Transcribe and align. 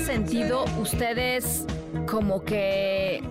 Sentido 0.00 0.64
ustedes 0.80 1.66
como 2.08 2.44
que, 2.44 3.22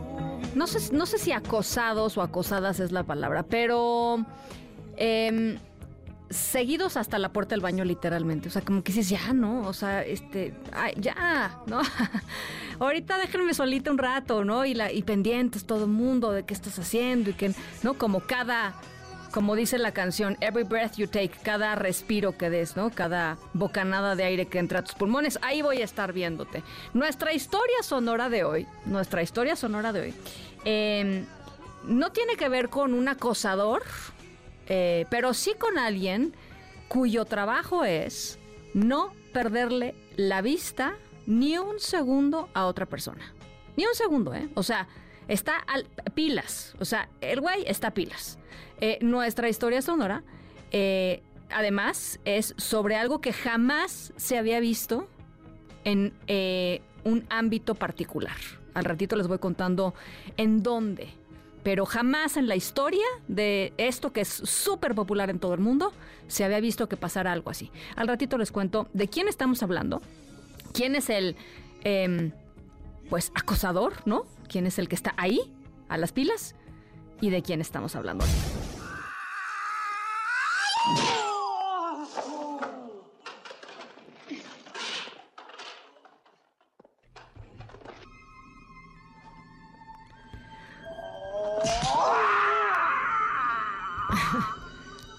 no 0.56 0.68
sé, 0.68 0.94
no 0.94 1.06
sé 1.06 1.18
si 1.18 1.32
acosados 1.32 2.18
o 2.18 2.22
acosadas 2.22 2.80
es 2.80 2.92
la 2.92 3.04
palabra, 3.04 3.44
pero 3.44 4.26
em, 4.98 5.58
seguidos 6.30 6.98
hasta 6.98 7.20
la 7.20 7.32
puerta 7.34 7.56
del 7.56 7.62
baño 7.62 7.84
literalmente? 7.84 8.48
O 8.48 8.52
sea, 8.52 8.62
como 8.62 8.84
que 8.84 8.94
dices, 8.94 9.10
ya, 9.10 9.34
¿no? 9.34 9.68
O 9.68 9.74
sea, 9.74 10.04
este, 10.04 10.54
ya, 10.98 11.60
¿no? 11.68 11.82
Ahorita 12.80 13.18
déjenme 13.18 13.54
solita 13.54 13.92
un 13.92 13.98
rato, 13.98 14.44
¿no? 14.44 14.66
Y, 14.66 14.74
la, 14.74 14.92
y 14.92 15.04
pendientes 15.04 15.66
todo 15.66 15.86
el 15.86 15.92
mundo 15.92 16.32
de 16.32 16.44
qué 16.44 16.54
estás 16.54 16.80
haciendo 16.80 17.30
y 17.30 17.34
que, 17.34 17.54
¿no? 17.84 17.96
Como 17.96 18.22
cada 18.22 18.74
como 19.32 19.56
dice 19.56 19.78
la 19.78 19.94
canción, 19.94 20.38
every 20.42 20.64
breath 20.64 20.96
you 20.98 21.08
take, 21.08 21.32
cada 21.42 21.76
respiro 21.76 22.38
que 22.38 22.50
des, 22.50 22.76
¿no? 22.76 22.90
Cada 22.90 23.38
bocanada 23.54 24.16
de 24.16 24.24
aire 24.24 24.48
que 24.48 24.60
entra 24.60 24.80
a 24.80 24.84
tus 24.84 24.94
pulmones, 24.96 25.40
ahí 25.42 25.62
voy 25.62 25.82
a 25.82 25.86
estar 25.86 26.14
viéndote. 26.14 26.64
Nuestra 26.94 27.34
historia 27.34 27.82
sonora 27.82 28.30
de 28.30 28.44
hoy, 28.44 28.68
nuestra 28.86 29.24
historia 29.24 29.56
sonora 29.56 29.94
de 29.94 30.02
hoy, 30.02 30.14
eh, 30.66 31.26
no 31.84 32.12
tiene 32.12 32.36
que 32.36 32.50
ver 32.50 32.70
con 32.70 32.94
un 32.94 33.08
acosador, 33.08 33.84
eh, 34.68 35.06
pero 35.10 35.34
sí 35.34 35.54
con 35.58 35.80
alguien 35.80 36.36
cuyo 36.88 37.26
trabajo 37.26 37.86
es 37.86 38.38
no 38.74 39.14
perderle 39.34 39.96
la 40.18 40.42
vista 40.42 40.94
ni 41.26 41.58
un 41.58 41.80
segundo 41.80 42.50
a 42.54 42.66
otra 42.66 42.86
persona. 42.86 43.34
Ni 43.78 43.86
un 43.86 43.96
segundo, 43.96 44.34
¿eh? 44.34 44.50
O 44.56 44.64
sea, 44.64 44.88
está 45.28 45.58
al, 45.58 45.88
pilas. 46.14 46.76
O 46.80 46.86
sea, 46.86 47.10
el 47.22 47.42
güey 47.42 47.64
está 47.68 47.92
pilas. 47.92 48.40
Eh, 48.80 48.98
nuestra 49.02 49.50
historia 49.50 49.82
sonora, 49.82 50.24
eh, 50.72 51.22
además, 51.50 52.20
es 52.26 52.54
sobre 52.58 52.96
algo 52.96 53.22
que 53.22 53.34
jamás 53.34 54.14
se 54.18 54.38
había 54.38 54.60
visto 54.60 55.08
en 55.84 56.14
eh, 56.28 56.82
un 57.04 57.26
ámbito 57.30 57.76
particular. 57.76 58.36
Al 58.74 58.86
ratito 58.86 59.16
les 59.16 59.28
voy 59.28 59.40
contando 59.40 59.94
en 60.38 60.64
dónde. 60.64 61.10
Pero 61.64 61.86
jamás 61.86 62.38
en 62.38 62.48
la 62.48 62.56
historia 62.56 63.06
de 63.28 63.74
esto 63.78 64.12
que 64.12 64.22
es 64.22 64.30
súper 64.30 64.96
popular 64.96 65.30
en 65.30 65.40
todo 65.40 65.54
el 65.54 65.60
mundo 65.60 65.94
se 66.28 66.44
había 66.44 66.60
visto 66.60 66.90
que 66.90 66.98
pasara 66.98 67.32
algo 67.32 67.52
así. 67.52 67.72
Al 67.96 68.08
ratito 68.08 68.38
les 68.38 68.52
cuento 68.52 68.88
de 68.94 69.08
quién 69.08 69.28
estamos 69.28 69.62
hablando, 69.62 70.02
quién 70.74 70.96
es 70.96 71.10
el, 71.10 71.36
em, 71.84 72.32
pues, 73.12 73.32
acosador, 73.36 73.94
¿no? 74.06 74.24
¿Quién 74.48 74.66
es 74.66 74.80
el 74.80 74.88
que 74.88 74.96
está 74.96 75.14
ahí, 75.18 75.42
a 75.90 75.98
las 75.98 76.14
pilas? 76.14 76.56
¿Y 77.20 77.30
de 77.30 77.42
quién 77.42 77.60
estamos 77.60 77.94
hablando? 77.98 78.24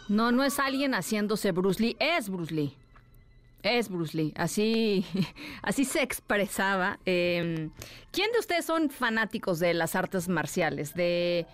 No, 0.09 0.31
no 0.31 0.45
es 0.45 0.59
alguien 0.59 0.95
haciéndose 0.95 1.53
Bruce 1.53 1.83
Lee, 1.83 1.97
es 1.99 2.29
Bruce 2.29 2.55
Lee. 2.55 2.82
Es 3.63 3.89
Bruce 3.89 4.17
Lee, 4.17 4.33
así, 4.37 5.07
así 5.63 5.85
se 5.85 6.03
expresaba. 6.03 6.99
Eh, 7.07 7.71
¿Quién 8.11 8.33
de 8.33 8.39
ustedes 8.41 8.65
son 8.65 8.91
fanáticos 8.91 9.61
de 9.61 9.73
las 9.75 9.95
artes 9.95 10.29
marciales? 10.29 10.95
De, 10.95 11.47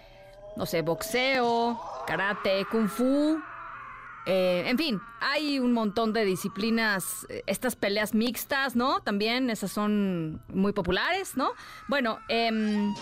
no 0.56 0.64
sé, 0.64 0.82
boxeo, 0.82 1.78
karate, 2.06 2.64
kung 2.70 2.88
fu. 2.88 3.38
Eh, 4.24 4.64
en 4.66 4.76
fin, 4.76 5.00
hay 5.20 5.58
un 5.58 5.72
montón 5.72 6.12
de 6.12 6.24
disciplinas, 6.24 7.26
eh, 7.28 7.42
estas 7.46 7.76
peleas 7.76 8.14
mixtas, 8.14 8.74
¿no? 8.74 9.00
También 9.00 9.48
esas 9.50 9.70
son 9.70 10.42
muy 10.48 10.72
populares, 10.72 11.36
¿no? 11.36 11.52
Bueno, 11.88 12.18
em, 12.28 12.94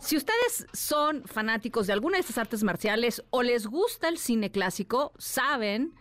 si 0.00 0.16
ustedes 0.16 0.66
son 0.72 1.22
fanáticos 1.24 1.86
de 1.86 1.92
alguna 1.92 2.16
de 2.16 2.20
estas 2.20 2.38
artes 2.38 2.62
marciales 2.62 3.22
o 3.30 3.42
les 3.42 3.66
gusta 3.66 4.08
el 4.08 4.18
cine 4.18 4.50
clásico, 4.50 5.12
saben 5.18 5.94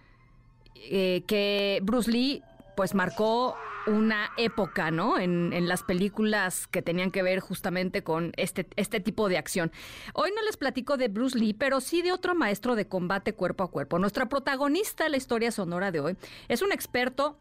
eh, 0.90 1.24
que 1.28 1.80
Bruce 1.84 2.12
Lee 2.12 2.44
pues 2.76 2.96
marcó 2.96 3.56
una 3.88 4.32
época, 4.38 4.92
¿no? 4.92 5.20
En, 5.20 5.52
en, 5.54 5.68
las 5.68 5.84
películas 5.84 6.68
que 6.68 6.82
tenían 6.82 7.12
que 7.12 7.24
ver 7.24 7.40
justamente 7.40 8.04
con 8.04 8.32
este, 8.38 8.68
este 8.76 9.00
tipo 9.00 9.30
de 9.30 9.38
acción. 9.38 9.72
Hoy 10.14 10.32
no 10.36 10.42
les 10.44 10.58
platico 10.58 10.96
de 10.96 11.08
Bruce 11.08 11.38
Lee, 11.38 11.54
pero 11.54 11.82
sí 11.82 12.02
de 12.02 12.12
otro 12.12 12.36
maestro 12.36 12.76
de 12.76 12.88
combate 12.88 13.34
cuerpo 13.34 13.64
a 13.64 13.72
cuerpo. 13.72 14.00
Nuestra 14.00 14.28
protagonista 14.28 15.10
la 15.10 15.18
historia 15.18 15.52
sonora 15.52 15.92
de 15.92 16.00
hoy 16.00 16.18
es 16.48 16.62
un 16.62 16.72
experto 16.72 17.38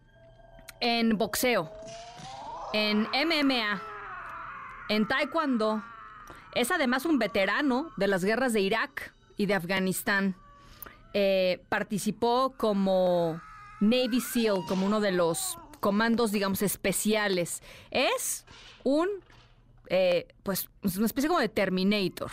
en 0.80 1.18
boxeo, 1.18 1.70
en 2.72 3.02
MMA, 3.02 3.82
en 4.88 5.06
taekwondo. 5.06 5.82
Es 6.54 6.70
además 6.70 7.04
un 7.04 7.18
veterano 7.18 7.90
de 7.96 8.08
las 8.08 8.24
guerras 8.24 8.52
de 8.52 8.60
Irak 8.60 9.12
y 9.36 9.46
de 9.46 9.54
Afganistán. 9.54 10.34
Eh, 11.14 11.62
participó 11.68 12.54
como 12.56 13.40
Navy 13.80 14.20
SEAL, 14.20 14.64
como 14.66 14.86
uno 14.86 15.00
de 15.00 15.12
los 15.12 15.58
comandos, 15.80 16.32
digamos, 16.32 16.62
especiales. 16.62 17.62
Es 17.90 18.44
un, 18.84 19.08
eh, 19.88 20.28
pues, 20.42 20.68
una 20.82 21.06
especie 21.06 21.28
como 21.28 21.40
de 21.40 21.48
Terminator. 21.48 22.30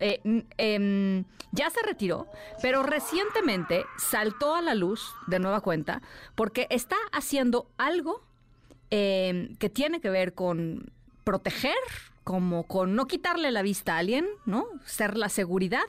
Eh, 0.00 0.20
eh, 0.58 1.24
ya 1.50 1.70
se 1.70 1.82
retiró, 1.82 2.28
pero 2.62 2.82
recientemente 2.82 3.84
saltó 3.96 4.54
a 4.54 4.62
la 4.62 4.74
luz 4.74 5.12
de 5.26 5.40
nueva 5.40 5.60
cuenta 5.60 6.02
porque 6.34 6.68
está 6.70 6.96
haciendo 7.10 7.68
algo 7.78 8.22
que 8.90 9.70
tiene 9.72 10.00
que 10.00 10.08
ver 10.08 10.32
con 10.32 10.92
proteger, 11.24 11.74
como 12.24 12.66
con 12.66 12.94
no 12.94 13.06
quitarle 13.06 13.50
la 13.50 13.60
vista 13.60 13.96
a 13.96 13.98
alguien, 13.98 14.26
¿no? 14.46 14.66
Ser 14.86 15.18
la 15.18 15.28
seguridad 15.28 15.84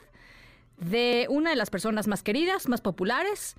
de 0.80 1.26
una 1.28 1.50
de 1.50 1.56
las 1.56 1.70
personas 1.70 2.08
más 2.08 2.22
queridas, 2.22 2.68
más 2.68 2.80
populares 2.80 3.56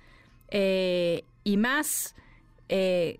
eh, 0.48 1.24
y 1.44 1.56
más, 1.56 2.14
eh, 2.68 3.18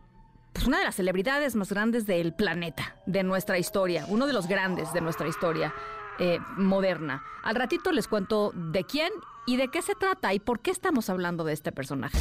pues 0.53 0.67
una 0.67 0.79
de 0.79 0.85
las 0.85 0.97
celebridades 0.97 1.55
más 1.55 1.71
grandes 1.71 2.07
del 2.07 2.35
planeta, 2.35 2.97
de 3.07 3.23
nuestra 3.23 3.59
historia, 3.59 4.05
uno 4.09 4.27
de 4.27 4.33
los 4.33 4.49
grandes 4.49 4.93
de 4.93 5.01
nuestra 5.01 5.29
historia 5.29 5.73
eh, 6.19 6.39
moderna. 6.57 7.25
Al 7.43 7.55
ratito 7.55 7.93
les 7.93 8.09
cuento 8.09 8.53
de 8.55 8.85
quién 8.85 9.11
y 9.47 9.57
de 9.57 9.69
qué 9.69 9.83
se 9.83 9.95
trata 9.95 10.35
y 10.35 10.41
por 10.41 10.61
qué 10.61 10.71
estamos 10.71 11.09
hablando 11.09 11.45
de 11.45 11.53
este 11.53 11.73
personaje. 11.73 12.19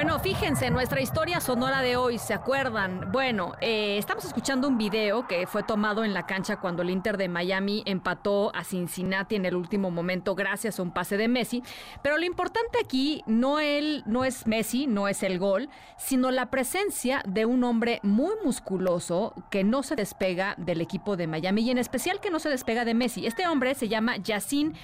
Bueno, 0.00 0.20
fíjense, 0.20 0.70
nuestra 0.70 1.00
historia 1.00 1.40
sonora 1.40 1.82
de 1.82 1.96
hoy, 1.96 2.18
¿se 2.18 2.32
acuerdan? 2.32 3.10
Bueno, 3.10 3.54
eh, 3.60 3.98
estamos 3.98 4.24
escuchando 4.24 4.68
un 4.68 4.78
video 4.78 5.26
que 5.26 5.48
fue 5.48 5.64
tomado 5.64 6.04
en 6.04 6.14
la 6.14 6.24
cancha 6.24 6.60
cuando 6.60 6.82
el 6.82 6.90
Inter 6.90 7.16
de 7.16 7.26
Miami 7.26 7.82
empató 7.84 8.54
a 8.54 8.62
Cincinnati 8.62 9.34
en 9.34 9.44
el 9.44 9.56
último 9.56 9.90
momento 9.90 10.36
gracias 10.36 10.78
a 10.78 10.84
un 10.84 10.92
pase 10.92 11.16
de 11.16 11.26
Messi. 11.26 11.64
Pero 12.00 12.16
lo 12.16 12.24
importante 12.24 12.78
aquí 12.80 13.24
no, 13.26 13.58
él, 13.58 14.04
no 14.06 14.24
es 14.24 14.46
Messi, 14.46 14.86
no 14.86 15.08
es 15.08 15.24
el 15.24 15.40
gol, 15.40 15.68
sino 15.96 16.30
la 16.30 16.46
presencia 16.46 17.20
de 17.26 17.44
un 17.44 17.64
hombre 17.64 17.98
muy 18.04 18.34
musculoso 18.44 19.34
que 19.50 19.64
no 19.64 19.82
se 19.82 19.96
despega 19.96 20.54
del 20.58 20.80
equipo 20.80 21.16
de 21.16 21.26
Miami 21.26 21.62
y 21.62 21.72
en 21.72 21.78
especial 21.78 22.20
que 22.20 22.30
no 22.30 22.38
se 22.38 22.50
despega 22.50 22.84
de 22.84 22.94
Messi. 22.94 23.26
Este 23.26 23.48
hombre 23.48 23.74
se 23.74 23.88
llama 23.88 24.16
Yacine 24.18 24.74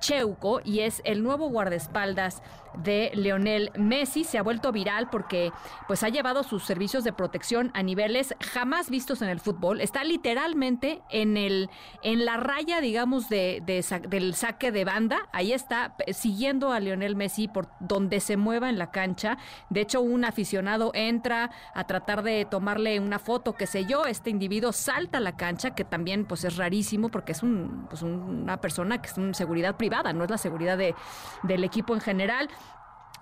Cheuco 0.00 0.60
y 0.64 0.80
es 0.80 1.00
el 1.04 1.22
nuevo 1.22 1.48
guardaespaldas 1.48 2.42
de 2.82 3.12
Leonel 3.14 3.70
Messi. 3.76 4.24
Se 4.24 4.38
ha 4.38 4.42
vuelto 4.42 4.63
viral 4.72 5.08
porque 5.10 5.52
pues 5.86 6.02
ha 6.02 6.08
llevado 6.08 6.42
sus 6.42 6.64
servicios 6.64 7.04
de 7.04 7.12
protección 7.12 7.70
a 7.74 7.82
niveles 7.82 8.34
jamás 8.40 8.90
vistos 8.90 9.22
en 9.22 9.28
el 9.28 9.40
fútbol. 9.40 9.80
Está 9.80 10.04
literalmente 10.04 11.02
en 11.10 11.36
el 11.36 11.70
en 12.02 12.24
la 12.24 12.36
raya, 12.36 12.80
digamos, 12.80 13.28
de, 13.28 13.62
del 14.08 14.34
saque 14.34 14.72
de 14.72 14.84
banda. 14.84 15.28
Ahí 15.32 15.52
está 15.52 15.94
siguiendo 16.12 16.72
a 16.72 16.80
Lionel 16.80 17.16
Messi 17.16 17.48
por 17.48 17.68
donde 17.80 18.20
se 18.20 18.36
mueva 18.36 18.68
en 18.68 18.78
la 18.78 18.90
cancha. 18.90 19.38
De 19.70 19.80
hecho, 19.80 20.00
un 20.00 20.24
aficionado 20.24 20.90
entra 20.94 21.50
a 21.74 21.84
tratar 21.84 22.22
de 22.22 22.44
tomarle 22.44 23.00
una 23.00 23.18
foto, 23.18 23.54
qué 23.54 23.66
sé 23.66 23.84
yo. 23.84 24.04
Este 24.06 24.30
individuo 24.30 24.72
salta 24.72 25.18
a 25.18 25.20
la 25.20 25.36
cancha, 25.36 25.74
que 25.74 25.84
también 25.84 26.24
pues 26.24 26.44
es 26.44 26.56
rarísimo 26.56 27.08
porque 27.08 27.32
es 27.32 27.42
un, 27.42 27.86
pues, 27.88 28.02
una 28.02 28.60
persona 28.60 29.00
que 29.00 29.08
es 29.08 29.16
una 29.16 29.34
seguridad 29.34 29.76
privada, 29.76 30.12
no 30.12 30.24
es 30.24 30.30
la 30.30 30.38
seguridad 30.38 30.78
de, 30.78 30.94
del 31.42 31.64
equipo 31.64 31.94
en 31.94 32.00
general. 32.00 32.48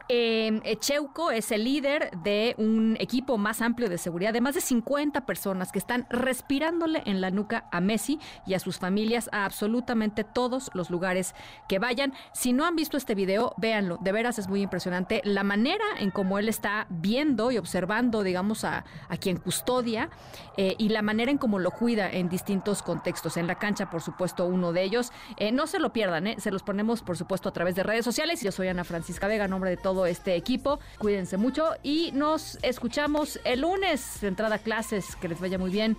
Eh, 0.09 0.61
Cheuco 0.81 1.31
es 1.31 1.53
el 1.53 1.65
líder 1.65 2.11
de 2.23 2.55
un 2.59 2.97
equipo 3.01 3.39
más 3.39 3.61
amplio 3.61 3.89
de 3.89 3.99
seguridad 3.99 4.33
de 4.33 4.41
más 4.41 4.55
de 4.55 4.61
50 4.61 5.27
personas 5.27 5.73
que 5.73 5.79
están 5.79 6.07
respirándole 6.11 7.03
en 7.07 7.21
la 7.21 7.31
nuca 7.31 7.69
a 7.71 7.81
Messi 7.81 8.19
y 8.47 8.55
a 8.55 8.59
sus 8.59 8.79
familias 8.79 9.29
a 9.33 9.45
absolutamente 9.45 10.25
todos 10.25 10.71
los 10.75 10.91
lugares 10.91 11.35
que 11.69 11.79
vayan. 11.79 12.13
Si 12.33 12.53
no 12.53 12.67
han 12.67 12.77
visto 12.77 12.97
este 12.97 13.15
video, 13.15 13.55
véanlo. 13.57 13.99
De 14.01 14.13
veras 14.13 14.39
es 14.39 14.49
muy 14.49 14.63
impresionante 14.63 15.21
la 15.25 15.45
manera 15.45 15.85
en 15.99 16.11
cómo 16.11 16.39
él 16.39 16.49
está 16.49 16.87
viendo 16.91 17.51
y 17.51 17.59
observando, 17.59 18.23
digamos, 18.23 18.65
a, 18.65 18.85
quien 19.21 19.37
custodia 19.37 20.11
eh, 20.57 20.75
y 20.79 20.89
la 20.89 21.03
manera 21.03 21.31
en 21.31 21.39
cómo 21.39 21.59
lo 21.59 21.71
cuida 21.71 22.11
en 22.11 22.29
distintos 22.29 22.83
contextos. 22.83 23.37
En 23.37 23.47
la 23.47 23.57
cancha, 23.57 23.89
por 23.89 24.03
supuesto, 24.03 24.47
uno 24.47 24.73
de 24.73 24.83
ellos. 24.83 25.13
Eh, 25.37 25.53
no 25.53 25.67
se 25.67 25.79
lo 25.79 25.93
pierdan, 25.93 26.27
eh. 26.27 26.37
se 26.39 26.51
los 26.51 26.63
ponemos, 26.63 27.03
por 27.03 27.17
supuesto, 27.17 27.49
a 27.49 27.53
través 27.53 27.75
de 27.75 27.83
redes 27.83 28.05
sociales. 28.05 28.43
Yo 28.43 28.51
soy 28.51 28.69
Ana 28.69 28.85
Francisca 28.85 29.29
Vega, 29.29 29.47
nombre 29.47 29.71
de 29.71 29.77
todo 29.93 30.07
este 30.07 30.37
equipo. 30.37 30.81
Cuídense 30.99 31.37
mucho 31.37 31.73
y 31.83 32.13
nos 32.13 32.59
escuchamos 32.63 33.39
el 33.45 33.61
lunes. 33.61 34.23
Entrada 34.23 34.57
a 34.57 34.59
clases, 34.59 35.17
que 35.17 35.29
les 35.29 35.39
vaya 35.39 35.59
muy 35.59 35.71
bien. 35.71 35.99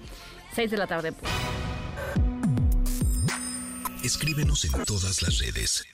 6 0.55 0.71
de 0.71 0.77
la 0.77 0.87
tarde. 0.87 1.13
Escríbenos 4.03 4.65
en 4.65 4.83
todas 4.83 5.21
las 5.21 5.37
redes. 5.37 5.85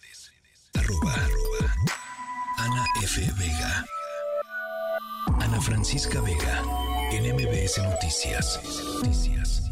Arroba, 0.76 1.14
Ana 2.58 2.86
F. 3.04 3.22
Vega. 3.38 3.86
Ana 5.42 5.60
Francisca 5.60 6.22
Vega. 6.22 6.64
En 7.12 7.36
MBS. 7.36 7.80
Noticias. 7.80 9.69